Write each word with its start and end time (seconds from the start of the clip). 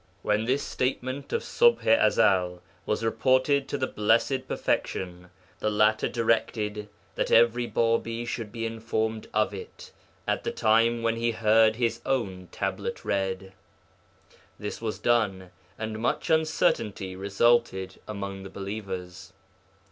'When 0.23 0.45
this 0.45 0.63
statement 0.63 1.31
of 1.31 1.43
Ṣubḥ 1.43 1.85
i 1.85 2.07
Ezel 2.07 2.61
was 2.87 3.05
reported 3.05 3.67
to 3.67 3.77
the 3.77 3.85
Blessed 3.85 4.47
Perfection, 4.47 5.29
the 5.59 5.69
latter 5.69 6.09
directed 6.09 6.89
that 7.13 7.29
every 7.29 7.69
Bābī 7.69 8.25
should 8.27 8.51
be 8.51 8.65
informed 8.65 9.27
of 9.31 9.53
it 9.53 9.91
at 10.27 10.43
the 10.43 10.51
time 10.51 11.03
when 11.03 11.17
he 11.17 11.29
heard 11.33 11.75
his 11.75 12.01
own 12.03 12.47
tablet 12.51 13.05
read. 13.05 13.53
This 14.57 14.81
was 14.81 14.97
done, 14.97 15.51
and 15.77 15.99
much 15.99 16.31
uncertainty 16.31 17.15
resulted 17.15 17.99
among 18.07 18.41
the 18.41 18.49
believers. 18.49 19.33